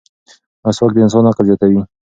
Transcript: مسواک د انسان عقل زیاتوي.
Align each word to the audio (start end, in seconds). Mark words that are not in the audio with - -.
مسواک 0.63 0.91
د 0.93 0.97
انسان 1.03 1.23
عقل 1.29 1.45
زیاتوي. 1.49 1.79